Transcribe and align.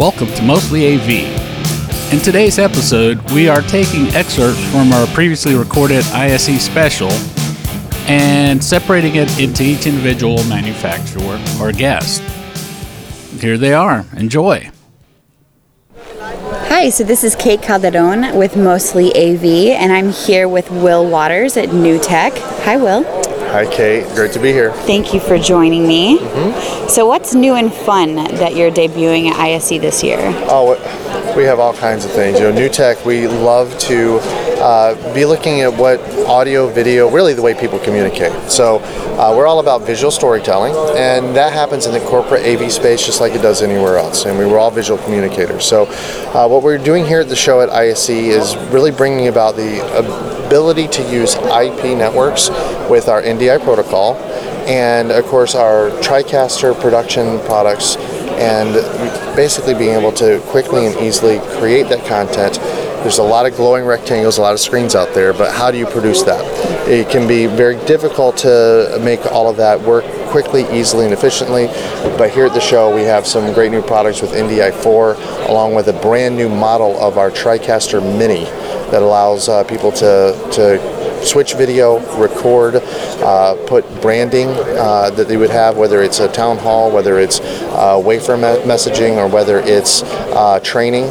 Welcome 0.00 0.28
to 0.28 0.42
Mostly 0.42 0.94
AV. 0.94 2.10
In 2.10 2.20
today's 2.20 2.58
episode, 2.58 3.20
we 3.32 3.50
are 3.50 3.60
taking 3.60 4.06
excerpts 4.14 4.64
from 4.70 4.94
our 4.94 5.06
previously 5.08 5.54
recorded 5.54 6.06
ISE 6.06 6.58
special 6.58 7.10
and 8.08 8.64
separating 8.64 9.16
it 9.16 9.38
into 9.38 9.62
each 9.62 9.86
individual 9.86 10.42
manufacturer 10.44 11.38
or 11.60 11.70
guest. 11.72 12.22
Here 13.42 13.58
they 13.58 13.74
are. 13.74 14.06
Enjoy. 14.16 14.70
Hi, 15.98 16.88
so 16.88 17.04
this 17.04 17.22
is 17.22 17.36
Kate 17.36 17.60
Calderon 17.60 18.34
with 18.38 18.56
Mostly 18.56 19.14
AV, 19.14 19.76
and 19.78 19.92
I'm 19.92 20.12
here 20.12 20.48
with 20.48 20.70
Will 20.70 21.06
Waters 21.10 21.58
at 21.58 21.68
NewTek. 21.68 22.38
Hi, 22.64 22.78
Will. 22.78 23.04
Hi, 23.50 23.66
Kate. 23.66 24.06
Great 24.14 24.30
to 24.34 24.38
be 24.38 24.52
here. 24.52 24.72
Thank 24.72 25.12
you 25.12 25.18
for 25.18 25.36
joining 25.36 25.84
me. 25.84 26.18
Mm-hmm. 26.18 26.88
So, 26.88 27.04
what's 27.04 27.34
new 27.34 27.56
and 27.56 27.72
fun 27.72 28.14
that 28.14 28.54
you're 28.54 28.70
debuting 28.70 29.28
at 29.28 29.40
ISE 29.40 29.70
this 29.70 30.04
year? 30.04 30.20
Oh, 30.48 30.78
we 31.36 31.42
have 31.42 31.58
all 31.58 31.74
kinds 31.74 32.04
of 32.04 32.12
things. 32.12 32.38
You 32.38 32.52
know, 32.52 32.56
NewTek, 32.56 33.04
we 33.04 33.26
love 33.26 33.76
to 33.80 34.20
uh, 34.60 35.14
be 35.14 35.24
looking 35.24 35.62
at 35.62 35.72
what 35.72 36.00
audio, 36.26 36.68
video, 36.68 37.10
really 37.10 37.32
the 37.32 37.42
way 37.42 37.54
people 37.54 37.78
communicate. 37.78 38.32
So, 38.50 38.78
uh, 39.18 39.34
we're 39.36 39.46
all 39.46 39.60
about 39.60 39.82
visual 39.82 40.10
storytelling, 40.10 40.74
and 40.96 41.34
that 41.34 41.52
happens 41.52 41.86
in 41.86 41.92
the 41.92 42.00
corporate 42.00 42.44
AV 42.44 42.70
space 42.70 43.04
just 43.04 43.20
like 43.20 43.34
it 43.34 43.42
does 43.42 43.62
anywhere 43.62 43.96
else. 43.96 44.24
And 44.26 44.38
we 44.38 44.46
were 44.46 44.58
all 44.58 44.70
visual 44.70 45.02
communicators. 45.02 45.64
So, 45.64 45.86
uh, 46.34 46.46
what 46.46 46.62
we're 46.62 46.78
doing 46.78 47.04
here 47.04 47.20
at 47.20 47.28
the 47.28 47.36
show 47.36 47.60
at 47.60 47.70
ISE 47.70 48.10
is 48.10 48.56
really 48.70 48.90
bringing 48.90 49.28
about 49.28 49.56
the 49.56 49.80
ability 50.46 50.88
to 50.88 51.02
use 51.10 51.36
IP 51.36 51.96
networks 51.96 52.50
with 52.90 53.08
our 53.08 53.22
NDI 53.22 53.62
protocol, 53.62 54.16
and 54.66 55.10
of 55.10 55.24
course 55.26 55.54
our 55.54 55.90
TriCaster 56.02 56.78
production 56.80 57.38
products, 57.40 57.96
and 58.40 58.74
basically 59.36 59.74
being 59.74 59.94
able 59.94 60.12
to 60.12 60.40
quickly 60.46 60.86
and 60.86 60.96
easily 61.00 61.38
create 61.58 61.88
that 61.88 62.04
content. 62.06 62.58
There's 63.00 63.16
a 63.16 63.22
lot 63.22 63.46
of 63.46 63.56
glowing 63.56 63.86
rectangles, 63.86 64.36
a 64.36 64.42
lot 64.42 64.52
of 64.52 64.60
screens 64.60 64.94
out 64.94 65.14
there, 65.14 65.32
but 65.32 65.54
how 65.54 65.70
do 65.70 65.78
you 65.78 65.86
produce 65.86 66.22
that? 66.24 66.44
It 66.86 67.08
can 67.08 67.26
be 67.26 67.46
very 67.46 67.76
difficult 67.86 68.36
to 68.38 69.00
make 69.02 69.24
all 69.32 69.48
of 69.48 69.56
that 69.56 69.80
work 69.80 70.04
quickly, 70.28 70.66
easily, 70.70 71.06
and 71.06 71.14
efficiently. 71.14 71.68
But 72.18 72.30
here 72.30 72.44
at 72.44 72.52
the 72.52 72.60
show, 72.60 72.94
we 72.94 73.00
have 73.02 73.26
some 73.26 73.54
great 73.54 73.72
new 73.72 73.80
products 73.80 74.20
with 74.20 74.32
NDI 74.32 74.74
4, 74.74 75.14
along 75.48 75.74
with 75.74 75.88
a 75.88 75.94
brand 75.94 76.36
new 76.36 76.50
model 76.50 77.00
of 77.00 77.16
our 77.16 77.30
TriCaster 77.30 78.02
Mini 78.18 78.44
that 78.90 79.00
allows 79.00 79.48
uh, 79.48 79.64
people 79.64 79.90
to, 79.92 80.36
to 80.52 81.24
switch 81.24 81.54
video, 81.54 82.00
record, 82.20 82.76
uh, 82.76 83.56
put 83.66 83.84
branding 84.02 84.48
uh, 84.48 85.08
that 85.10 85.26
they 85.26 85.38
would 85.38 85.50
have, 85.50 85.78
whether 85.78 86.02
it's 86.02 86.20
a 86.20 86.30
town 86.30 86.58
hall, 86.58 86.90
whether 86.90 87.18
it's 87.18 87.40
uh, 87.40 88.00
wafer 88.02 88.36
me- 88.36 88.60
messaging, 88.64 89.16
or 89.16 89.26
whether 89.26 89.58
it's 89.60 90.02
uh, 90.02 90.60
training. 90.62 91.10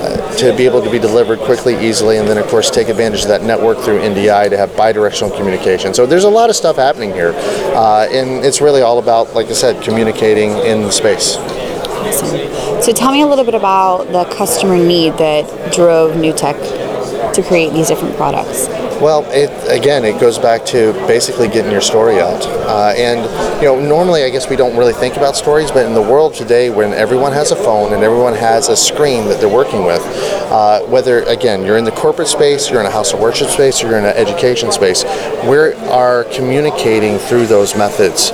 To 0.00 0.56
be 0.56 0.64
able 0.64 0.82
to 0.82 0.90
be 0.90 0.98
delivered 0.98 1.40
quickly, 1.40 1.76
easily, 1.86 2.16
and 2.16 2.26
then 2.26 2.38
of 2.38 2.46
course 2.46 2.70
take 2.70 2.88
advantage 2.88 3.22
of 3.22 3.28
that 3.28 3.42
network 3.42 3.78
through 3.78 4.00
NDI 4.00 4.48
to 4.48 4.56
have 4.56 4.74
bi-directional 4.74 5.36
communication. 5.36 5.92
So 5.92 6.06
there's 6.06 6.24
a 6.24 6.30
lot 6.30 6.48
of 6.48 6.56
stuff 6.56 6.76
happening 6.76 7.12
here, 7.12 7.34
uh, 7.74 8.08
and 8.10 8.42
it's 8.42 8.62
really 8.62 8.80
all 8.80 8.98
about, 8.98 9.34
like 9.34 9.48
I 9.48 9.52
said, 9.52 9.82
communicating 9.82 10.56
in 10.58 10.90
space. 10.90 11.34
So, 12.82 12.92
tell 12.92 13.12
me 13.12 13.20
a 13.20 13.26
little 13.26 13.44
bit 13.44 13.54
about 13.54 14.10
the 14.10 14.24
customer 14.34 14.78
need 14.78 15.18
that 15.18 15.74
drove 15.74 16.16
NewTek 16.16 17.34
to 17.34 17.42
create 17.42 17.74
these 17.74 17.88
different 17.88 18.16
products. 18.16 18.68
Well, 19.00 19.24
it, 19.30 19.48
again, 19.66 20.04
it 20.04 20.20
goes 20.20 20.38
back 20.38 20.66
to 20.66 20.92
basically 21.06 21.48
getting 21.48 21.72
your 21.72 21.80
story 21.80 22.20
out. 22.20 22.44
Uh, 22.44 22.92
and, 22.94 23.20
you 23.62 23.66
know, 23.66 23.80
normally 23.80 24.24
I 24.24 24.28
guess 24.28 24.50
we 24.50 24.56
don't 24.56 24.76
really 24.76 24.92
think 24.92 25.16
about 25.16 25.36
stories, 25.36 25.70
but 25.70 25.86
in 25.86 25.94
the 25.94 26.02
world 26.02 26.34
today 26.34 26.68
when 26.68 26.92
everyone 26.92 27.32
has 27.32 27.50
a 27.50 27.56
phone 27.56 27.94
and 27.94 28.02
everyone 28.02 28.34
has 28.34 28.68
a 28.68 28.76
screen 28.76 29.24
that 29.28 29.40
they're 29.40 29.48
working 29.48 29.86
with, 29.86 30.02
uh, 30.52 30.82
whether, 30.82 31.22
again, 31.22 31.64
you're 31.64 31.78
in 31.78 31.84
the 31.84 31.92
corporate 31.92 32.28
space, 32.28 32.68
you're 32.68 32.80
in 32.80 32.86
a 32.86 32.90
house 32.90 33.14
of 33.14 33.20
worship 33.20 33.48
space, 33.48 33.80
you're 33.80 33.96
in 33.96 34.04
an 34.04 34.14
education 34.16 34.70
space, 34.70 35.02
we 35.44 35.56
are 35.88 36.24
communicating 36.24 37.16
through 37.16 37.46
those 37.46 37.74
methods 37.74 38.32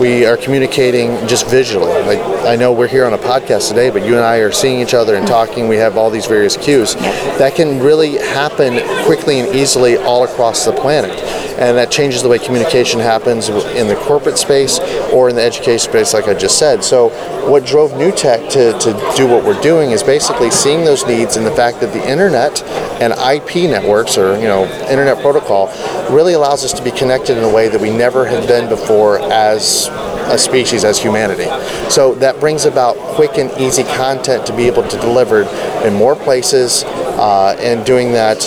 we 0.00 0.24
are 0.24 0.36
communicating 0.36 1.26
just 1.26 1.48
visually. 1.48 1.92
Like 2.02 2.20
I 2.46 2.56
know 2.56 2.72
we're 2.72 2.88
here 2.88 3.04
on 3.04 3.12
a 3.12 3.18
podcast 3.18 3.68
today, 3.68 3.90
but 3.90 4.04
you 4.04 4.14
and 4.14 4.24
I 4.24 4.36
are 4.36 4.52
seeing 4.52 4.80
each 4.80 4.94
other 4.94 5.14
and 5.16 5.24
mm-hmm. 5.24 5.32
talking. 5.32 5.68
We 5.68 5.76
have 5.76 5.96
all 5.96 6.10
these 6.10 6.26
various 6.26 6.56
cues. 6.56 6.94
That 6.94 7.54
can 7.56 7.80
really 7.80 8.18
happen 8.18 8.80
quickly 9.04 9.40
and 9.40 9.54
easily 9.54 9.96
all 9.96 10.24
across 10.24 10.64
the 10.64 10.72
planet. 10.72 11.10
And 11.58 11.76
that 11.76 11.90
changes 11.90 12.22
the 12.22 12.28
way 12.28 12.38
communication 12.38 13.00
happens 13.00 13.48
in 13.48 13.88
the 13.88 13.96
corporate 13.96 14.38
space 14.38 14.78
or 15.12 15.28
in 15.28 15.34
the 15.34 15.42
education 15.42 15.90
space, 15.90 16.14
like 16.14 16.28
I 16.28 16.34
just 16.34 16.56
said. 16.56 16.84
So, 16.84 17.08
what 17.50 17.66
drove 17.66 17.92
NewTek 17.92 18.50
to, 18.52 18.78
to 18.78 19.16
do 19.16 19.26
what 19.26 19.44
we're 19.44 19.60
doing 19.60 19.90
is 19.90 20.04
basically 20.04 20.52
seeing 20.52 20.84
those 20.84 21.04
needs 21.04 21.36
and 21.36 21.44
the 21.44 21.50
fact 21.50 21.80
that 21.80 21.92
the 21.92 22.08
internet 22.08 22.62
and 23.02 23.12
IP 23.12 23.68
networks, 23.68 24.16
or 24.16 24.36
you 24.36 24.46
know, 24.46 24.66
internet 24.88 25.20
protocol, 25.20 25.66
really 26.14 26.34
allows 26.34 26.64
us 26.64 26.72
to 26.74 26.84
be 26.84 26.92
connected 26.92 27.36
in 27.36 27.42
a 27.42 27.52
way 27.52 27.68
that 27.68 27.80
we 27.80 27.90
never 27.90 28.24
had 28.24 28.46
been 28.46 28.68
before 28.68 29.18
as 29.32 29.87
a 30.28 30.38
species, 30.38 30.84
as 30.84 30.98
humanity. 30.98 31.46
So 31.90 32.14
that 32.16 32.38
brings 32.40 32.64
about 32.64 32.96
quick 32.96 33.38
and 33.38 33.50
easy 33.60 33.84
content 33.84 34.46
to 34.46 34.56
be 34.56 34.66
able 34.66 34.86
to 34.88 34.96
deliver 34.98 35.42
in 35.86 35.94
more 35.94 36.14
places, 36.14 36.84
uh, 36.84 37.56
and 37.58 37.84
doing 37.84 38.12
that 38.12 38.46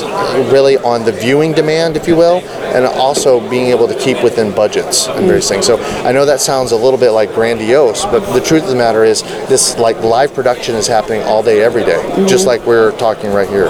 really 0.52 0.78
on 0.78 1.04
the 1.04 1.12
viewing 1.12 1.52
demand, 1.54 1.98
if 1.98 2.08
you 2.08 2.16
will, 2.16 2.40
and 2.74 2.86
also 2.86 3.40
being 3.50 3.68
able 3.68 3.88
to 3.88 3.98
keep 4.00 4.24
within 4.24 4.54
budgets 4.56 5.08
and 5.08 5.26
various 5.26 5.50
things. 5.50 5.66
So 5.66 5.78
I 6.06 6.12
know 6.12 6.26
that 6.26 6.40
sounds 6.40 6.72
a 6.72 6.78
little 6.78 7.00
bit 7.00 7.12
like 7.12 7.34
grandiose, 7.34 8.06
but 8.06 8.20
the 8.34 8.40
truth 8.42 8.64
of 8.64 8.70
the 8.70 8.76
matter 8.76 9.04
is 9.04 9.24
this 9.50 9.78
like 9.78 9.98
live 10.02 10.34
production 10.34 10.76
is 10.76 10.88
happening 10.88 11.22
all 11.24 11.44
day, 11.44 11.62
every 11.62 11.84
day, 11.84 12.02
just 12.28 12.48
like 12.48 12.66
we're 12.66 12.92
talking 12.98 13.32
right 13.32 13.50
here. 13.50 13.68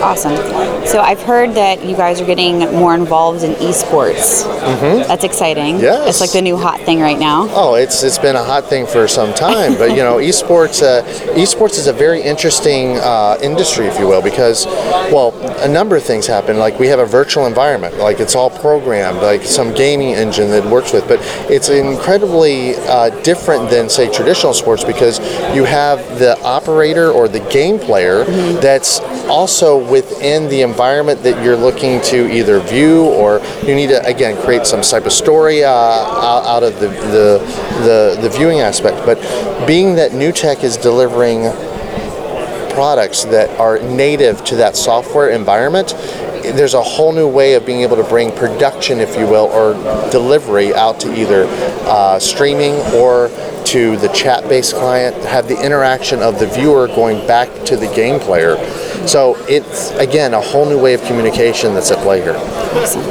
Awesome. 0.00 0.36
So, 0.86 1.00
I've 1.00 1.22
heard 1.22 1.54
that 1.54 1.84
you 1.84 1.96
guys 1.96 2.20
are 2.20 2.26
getting 2.26 2.58
more 2.72 2.94
involved 2.94 3.42
in 3.42 3.52
esports. 3.54 4.44
Mm-hmm. 4.44 5.08
That's 5.08 5.24
exciting. 5.24 5.78
Yes. 5.80 6.08
It's 6.08 6.20
like 6.20 6.32
the 6.32 6.42
new 6.42 6.56
hot 6.56 6.80
thing 6.80 7.00
right 7.00 7.18
now. 7.18 7.48
Oh, 7.50 7.74
it's 7.74 8.02
it's 8.02 8.18
been 8.18 8.36
a 8.36 8.44
hot 8.44 8.66
thing 8.66 8.86
for 8.86 9.08
some 9.08 9.32
time, 9.34 9.76
but 9.76 9.90
you 9.90 9.98
know, 9.98 10.16
esports 10.30 10.82
uh, 10.82 11.02
esports 11.34 11.78
is 11.78 11.86
a 11.86 11.92
very 11.92 12.22
interesting 12.22 12.96
uh, 12.98 13.38
industry, 13.42 13.86
if 13.86 13.98
you 13.98 14.06
will, 14.06 14.22
because 14.22 14.66
well, 15.12 15.34
a 15.62 15.68
number 15.68 15.96
of 15.96 16.02
things 16.02 16.26
happen. 16.26 16.58
Like 16.58 16.78
we 16.78 16.88
have 16.88 16.98
a 16.98 17.06
virtual 17.06 17.46
environment, 17.46 17.96
like 17.96 18.20
it's 18.20 18.34
all 18.34 18.50
programmed, 18.50 19.18
like 19.18 19.42
some 19.42 19.72
gaming 19.74 20.14
engine 20.14 20.50
that 20.50 20.64
works 20.64 20.92
with, 20.92 21.06
but 21.08 21.18
it's 21.50 21.68
incredibly 21.68 22.76
uh, 22.86 23.10
different 23.22 23.70
than 23.70 23.88
say 23.88 24.10
traditional 24.10 24.54
sports 24.54 24.84
because 24.84 25.18
you 25.54 25.64
have 25.64 26.18
the 26.18 26.40
operator 26.42 27.10
or 27.10 27.28
the 27.28 27.40
game 27.50 27.78
player 27.78 28.24
that's 28.60 29.00
also 29.28 29.78
within 29.90 30.48
the 30.48 30.62
environment 30.62 31.22
that 31.22 31.42
you're 31.44 31.56
looking 31.56 32.00
to 32.02 32.30
either 32.32 32.60
view 32.60 33.04
or 33.04 33.40
you 33.64 33.74
need 33.74 33.88
to 33.88 34.04
again 34.06 34.40
create 34.42 34.66
some 34.66 34.82
type 34.82 35.06
of 35.06 35.12
story 35.12 35.64
uh, 35.64 35.70
out 35.70 36.62
of 36.62 36.78
the, 36.80 36.88
the 36.88 37.38
the 37.84 38.18
the 38.22 38.30
viewing 38.30 38.60
aspect. 38.60 39.04
But 39.06 39.18
being 39.66 39.94
that 39.96 40.12
NewTek 40.12 40.64
is 40.64 40.76
delivering 40.76 41.50
products 42.74 43.24
that 43.24 43.48
are 43.58 43.78
native 43.78 44.44
to 44.44 44.56
that 44.56 44.76
software 44.76 45.30
environment, 45.30 45.94
there's 46.42 46.74
a 46.74 46.82
whole 46.82 47.12
new 47.12 47.26
way 47.26 47.54
of 47.54 47.64
being 47.64 47.80
able 47.80 47.96
to 47.96 48.04
bring 48.04 48.30
production, 48.30 49.00
if 49.00 49.16
you 49.16 49.26
will, 49.26 49.46
or 49.46 49.72
delivery 50.10 50.74
out 50.74 51.00
to 51.00 51.18
either 51.18 51.46
uh, 51.88 52.18
streaming 52.18 52.74
or 52.94 53.30
to 53.64 53.96
the 53.96 54.08
chat-based 54.08 54.74
client, 54.74 55.16
have 55.24 55.48
the 55.48 55.60
interaction 55.64 56.20
of 56.20 56.38
the 56.38 56.46
viewer 56.46 56.86
going 56.86 57.26
back 57.26 57.48
to 57.64 57.76
the 57.76 57.88
game 57.94 58.20
player. 58.20 58.56
So 59.06 59.36
it's 59.48 59.90
again 59.92 60.34
a 60.34 60.40
whole 60.40 60.66
new 60.66 60.80
way 60.80 60.94
of 60.94 61.02
communication 61.04 61.74
that's 61.74 61.90
at 61.90 61.98
play 61.98 62.22
here. 62.22 62.36
Awesome. 62.36 63.02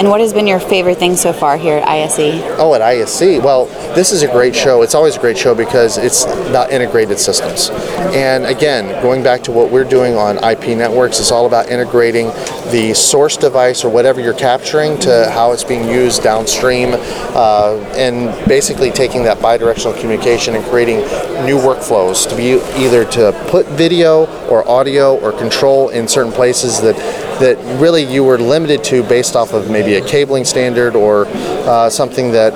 And 0.00 0.08
what 0.08 0.22
has 0.22 0.32
been 0.32 0.46
your 0.46 0.60
favorite 0.60 0.96
thing 0.96 1.14
so 1.14 1.30
far 1.30 1.58
here 1.58 1.76
at? 1.76 1.86
ISE? 1.86 2.42
Oh, 2.58 2.72
at 2.74 2.80
ISE? 2.80 3.38
Well, 3.42 3.66
this 3.94 4.12
is 4.12 4.22
a 4.22 4.28
great 4.28 4.56
show. 4.56 4.80
It's 4.80 4.94
always 4.94 5.16
a 5.16 5.20
great 5.20 5.36
show 5.36 5.54
because 5.54 5.98
it's 5.98 6.24
about 6.24 6.70
integrated 6.70 7.18
systems. 7.18 7.68
And 8.14 8.46
again, 8.46 9.02
going 9.02 9.22
back 9.22 9.42
to 9.42 9.52
what 9.52 9.70
we're 9.70 9.84
doing 9.84 10.14
on 10.14 10.36
IP 10.38 10.68
networks, 10.68 11.20
it's 11.20 11.30
all 11.30 11.44
about 11.44 11.68
integrating 11.68 12.28
the 12.70 12.94
source 12.94 13.36
device 13.36 13.84
or 13.84 13.90
whatever 13.90 14.20
you're 14.20 14.34
capturing 14.34 14.98
to 15.00 15.30
how 15.30 15.52
it's 15.52 15.64
being 15.64 15.88
used 15.88 16.22
downstream, 16.22 16.90
uh, 16.92 17.76
and 17.96 18.32
basically 18.48 18.90
taking 18.90 19.22
that 19.24 19.38
bidirectional 19.38 19.98
communication 20.00 20.54
and 20.54 20.64
creating 20.66 20.98
new 21.44 21.58
workflows 21.58 22.28
to 22.28 22.36
be 22.36 22.52
either 22.82 23.04
to 23.04 23.32
put 23.48 23.66
video 23.66 24.26
or 24.48 24.66
audio 24.68 25.18
or 25.20 25.32
control 25.32 25.88
in 25.90 26.06
certain 26.06 26.32
places 26.32 26.80
that 26.80 26.96
that 27.40 27.56
really 27.80 28.02
you 28.02 28.22
were 28.22 28.36
limited 28.36 28.84
to 28.84 29.02
based 29.04 29.34
off 29.34 29.54
of 29.54 29.70
maybe 29.70 29.94
a 29.94 30.06
cabling 30.06 30.44
standard 30.44 30.94
or 30.94 31.24
uh, 31.26 31.88
something 31.88 32.30
that 32.30 32.52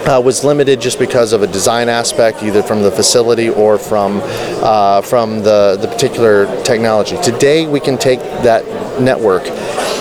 uh, 0.00 0.20
was 0.24 0.44
limited 0.44 0.80
just 0.80 0.98
because 0.98 1.32
of 1.32 1.42
a 1.42 1.46
design 1.46 1.88
aspect, 1.88 2.42
either 2.42 2.62
from 2.62 2.82
the 2.82 2.90
facility 2.90 3.48
or 3.48 3.78
from 3.78 4.20
uh, 4.22 5.00
from 5.02 5.42
the, 5.42 5.78
the 5.80 5.88
particular 5.88 6.46
technology. 6.64 7.16
Today, 7.22 7.66
we 7.66 7.80
can 7.80 7.98
take 7.98 8.20
that 8.42 8.64
network, 9.00 9.42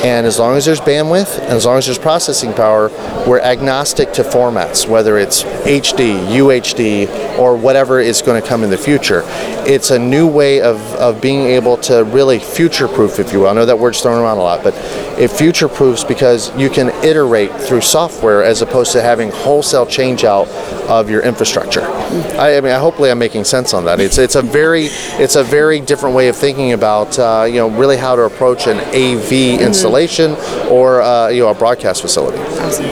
and 0.04 0.26
as 0.26 0.40
long 0.40 0.58
as 0.58 0.66
there's 0.66 0.82
bandwidth 0.82 1.40
and 1.40 1.54
as 1.54 1.66
long 1.66 1.78
as 1.78 1.86
there's 1.86 1.98
processing 1.98 2.54
power, 2.54 2.90
we're 3.28 3.40
agnostic 3.40 4.12
to 4.14 4.24
formats, 4.24 4.88
whether 4.88 5.18
it's 5.18 5.44
HD, 5.44 6.28
UHD, 6.28 7.23
or 7.38 7.56
whatever 7.56 8.00
is 8.00 8.22
going 8.22 8.42
to 8.42 8.48
come 8.48 8.64
in 8.64 8.70
the 8.70 8.78
future. 8.78 9.24
It's 9.66 9.92
a 9.92 10.00
new 10.00 10.28
way 10.28 10.62
of, 10.62 10.78
of 10.96 11.22
being 11.22 11.42
able 11.42 11.78
to 11.78 12.04
really 12.06 12.40
future 12.40 12.88
proof, 12.88 13.20
if 13.20 13.32
you 13.32 13.42
will. 13.42 13.48
I 13.48 13.54
know 13.54 13.66
that 13.66 13.78
word's 13.78 14.02
thrown 14.02 14.22
around 14.22 14.38
a 14.38 14.42
lot, 14.42 14.64
but 14.64 14.74
it 15.20 15.30
future 15.30 15.68
proofs 15.68 16.04
because 16.04 16.56
you 16.58 16.70
can 16.70 16.90
iterate 17.04 17.52
through 17.54 17.82
software 17.82 18.44
as 18.44 18.62
opposed 18.62 18.92
to 18.94 19.02
having 19.02 19.32
wholesale 19.32 19.86
change 19.86 20.24
out 20.24 20.48
of 20.88 21.10
your 21.10 21.22
infrastructure. 21.22 21.82
I, 21.82 22.58
I 22.58 22.62
mean, 22.62 22.78
hopefully, 22.80 23.10
I'm 23.10 23.20
making 23.20 23.44
sense 23.46 23.74
on 23.74 23.86
that. 23.86 24.00
It's 24.00 24.18
it's 24.18 24.36
a 24.36 24.42
very 24.42 24.86
it's 25.20 25.36
a 25.36 25.44
very 25.44 25.80
different 25.80 26.16
way 26.16 26.28
of 26.28 26.36
thinking 26.36 26.74
about 26.74 27.18
uh, 27.18 27.46
you 27.48 27.56
know 27.56 27.70
really 27.70 27.98
how 27.98 28.16
to 28.16 28.24
approach 28.24 28.68
an 28.68 28.78
AV 28.94 29.62
installation 29.62 30.32
or 30.70 31.02
uh, 31.02 31.30
you 31.30 31.42
know 31.42 31.50
a 31.50 31.56
broadcast 31.56 32.02
facility. 32.02 32.40
Awesome. 32.60 32.86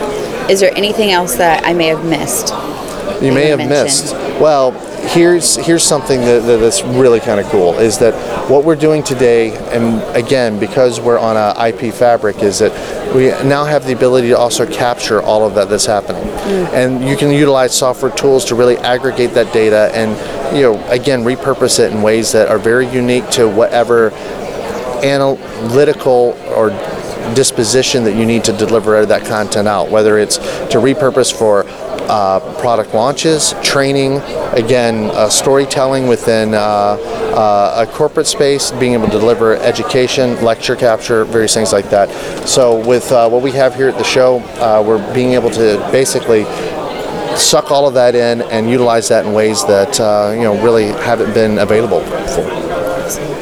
Is 0.50 0.60
there 0.60 0.76
anything 0.76 1.12
else 1.12 1.36
that 1.38 1.66
I 1.66 1.74
may 1.74 1.88
have 1.88 2.04
missed? 2.06 2.50
You 3.22 3.32
may 3.32 3.48
have 3.48 3.60
mentioned? 3.60 4.12
missed. 4.12 4.31
Well, 4.42 4.72
here's 5.14 5.56
here's 5.56 5.84
something 5.84 6.20
that, 6.22 6.40
that- 6.48 6.60
that's 6.60 6.82
really 6.82 7.20
kind 7.20 7.40
of 7.40 7.46
cool 7.52 7.78
is 7.78 8.00
that 8.00 8.16
what 8.50 8.64
we're 8.64 8.76
doing 8.76 9.04
today, 9.04 9.56
and 9.70 10.02
again 10.16 10.60
because 10.60 11.00
we're 11.00 11.20
on 11.20 11.38
a 11.38 11.54
IP 11.68 11.94
fabric, 11.94 12.42
is 12.42 12.58
that 12.58 12.72
we 13.14 13.28
now 13.48 13.66
have 13.66 13.86
the 13.86 13.94
ability 13.94 14.30
to 14.30 14.38
also 14.40 14.66
capture 14.66 15.22
all 15.22 15.46
of 15.46 15.54
that 15.54 15.70
that's 15.70 15.86
happening, 15.86 16.24
mm. 16.24 16.74
and 16.74 17.08
you 17.08 17.16
can 17.16 17.30
utilize 17.30 17.72
software 17.72 18.12
tools 18.12 18.44
to 18.46 18.56
really 18.56 18.78
aggregate 18.78 19.36
that 19.36 19.54
data 19.54 19.92
and 19.94 20.10
you 20.58 20.64
know 20.64 20.84
again 20.88 21.22
repurpose 21.22 21.80
it 21.80 21.92
in 21.92 22.02
ways 22.02 22.32
that 22.32 22.48
are 22.48 22.58
very 22.58 22.88
unique 22.88 23.30
to 23.30 23.48
whatever 23.48 24.10
analytical 25.04 26.36
or 26.56 26.72
disposition 27.36 28.04
that 28.04 28.16
you 28.16 28.26
need 28.26 28.44
to 28.44 28.54
deliver 28.54 29.06
that 29.06 29.24
content 29.26 29.68
out, 29.68 29.90
whether 29.90 30.18
it's 30.18 30.38
to 30.38 30.80
repurpose 30.80 31.32
for 31.32 31.64
uh, 32.12 32.40
product 32.60 32.94
launches, 32.94 33.56
training, 33.64 34.18
again, 34.52 35.06
uh, 35.12 35.30
storytelling 35.30 36.08
within 36.08 36.54
uh, 36.54 36.58
uh, 36.58 37.86
a 37.88 37.92
corporate 37.92 38.28
space, 38.28 38.72
being 38.72 38.94
able 38.94 39.06
to 39.06 39.18
deliver 39.18 39.56
education, 39.56 40.36
lecture 40.44 40.76
capture, 40.76 41.24
various 41.24 41.54
things 41.54 41.72
like 41.72 41.90
that. 41.90 42.10
So, 42.46 42.86
with 42.86 43.10
uh, 43.14 43.30
what 43.30 43.42
we 43.42 43.52
have 43.54 43.76
here 43.76 43.88
at 43.88 43.98
the 43.98 44.04
show, 44.04 44.40
we're 44.86 45.14
being 45.14 45.34
able 45.34 45.50
to 45.52 45.78
basically 45.92 46.44
suck 47.38 47.72
all 47.72 47.88
of 47.88 47.94
that 47.94 48.14
in 48.14 48.42
and 48.42 48.70
utilize 48.70 49.08
that 49.08 49.26
in 49.26 49.32
ways 49.32 49.66
that 49.68 49.98
you 50.36 50.44
know 50.44 50.62
really 50.62 50.88
haven't 50.88 51.34
been 51.34 51.60
available 51.60 52.02
before. 52.02 53.41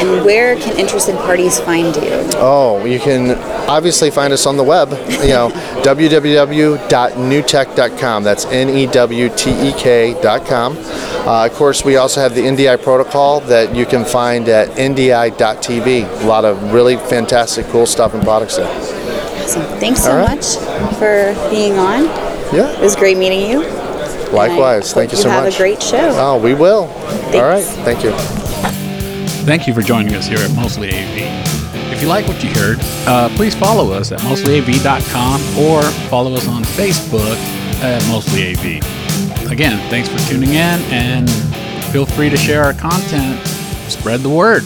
And 0.00 0.24
where 0.24 0.56
can 0.56 0.78
interested 0.78 1.14
parties 1.16 1.60
find 1.60 1.94
you? 1.94 2.02
Oh, 2.36 2.82
you 2.86 2.98
can 2.98 3.32
obviously 3.68 4.10
find 4.10 4.32
us 4.32 4.46
on 4.46 4.56
the 4.56 4.64
web, 4.64 4.88
you 5.10 5.28
know, 5.28 5.50
www.newtek.com. 5.84 8.22
That's 8.22 8.46
N 8.46 8.70
E 8.70 8.86
W 8.86 9.28
T 9.36 9.50
E 9.68 9.72
K.com. 9.72 10.78
Uh, 10.78 11.44
of 11.46 11.52
course, 11.52 11.84
we 11.84 11.96
also 11.96 12.20
have 12.20 12.34
the 12.34 12.40
NDI 12.40 12.82
protocol 12.82 13.40
that 13.40 13.74
you 13.76 13.84
can 13.84 14.06
find 14.06 14.48
at 14.48 14.70
ndi.tv. 14.70 16.22
A 16.22 16.26
lot 16.26 16.46
of 16.46 16.72
really 16.72 16.96
fantastic, 16.96 17.66
cool 17.66 17.84
stuff 17.84 18.14
and 18.14 18.22
products 18.22 18.56
there. 18.56 18.66
Awesome. 18.66 19.62
Thanks 19.78 20.02
so 20.02 20.16
right. 20.16 20.34
much 20.36 20.56
for 20.98 21.34
being 21.50 21.74
on. 21.74 22.04
Yeah. 22.54 22.70
It 22.72 22.80
was 22.80 22.96
great 22.96 23.18
meeting 23.18 23.50
you. 23.50 23.60
likewise. 24.32 24.94
Thank 24.94 25.12
you 25.12 25.18
so 25.18 25.28
much. 25.28 25.44
have 25.44 25.54
a 25.54 25.56
great 25.56 25.82
show. 25.82 26.10
Oh, 26.14 26.38
we 26.40 26.54
will. 26.54 26.88
All 27.34 27.42
right. 27.42 27.64
Thank 27.64 28.02
you. 28.02 28.14
Thank 29.44 29.66
you 29.66 29.74
for 29.74 29.82
joining 29.82 30.14
us 30.14 30.26
here 30.26 30.38
at 30.38 30.54
Mostly 30.54 30.90
AV. 30.90 31.92
If 31.92 32.02
you 32.02 32.08
like 32.08 32.28
what 32.28 32.42
you 32.44 32.50
heard, 32.50 32.78
uh, 33.06 33.28
please 33.36 33.54
follow 33.54 33.92
us 33.92 34.12
at 34.12 34.20
mostlyav.com 34.20 35.40
or 35.58 35.82
follow 36.08 36.34
us 36.34 36.46
on 36.46 36.62
Facebook 36.62 37.36
at 37.82 38.06
Mostly 38.08 38.52
AV. 38.52 39.50
Again, 39.50 39.78
thanks 39.90 40.08
for 40.08 40.18
tuning 40.30 40.50
in 40.50 40.80
and 40.92 41.28
feel 41.90 42.06
free 42.06 42.30
to 42.30 42.36
share 42.36 42.62
our 42.62 42.74
content. 42.74 43.44
Spread 43.88 44.20
the 44.20 44.28
word. 44.28 44.64